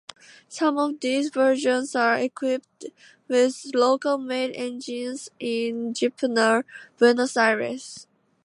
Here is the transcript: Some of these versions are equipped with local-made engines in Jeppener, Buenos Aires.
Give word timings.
Some 0.47 0.79
of 0.79 0.99
these 0.99 1.29
versions 1.29 1.95
are 1.95 2.15
equipped 2.17 2.85
with 3.27 3.69
local-made 3.75 4.55
engines 4.55 5.29
in 5.39 5.93
Jeppener, 5.93 6.63
Buenos 6.97 7.37
Aires. 7.37 8.07